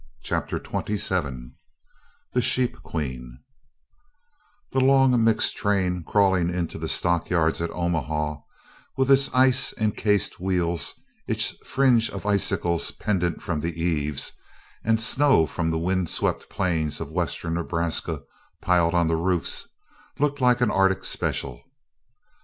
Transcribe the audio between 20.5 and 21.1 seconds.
an Arctic